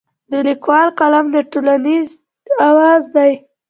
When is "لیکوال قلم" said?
0.47-1.25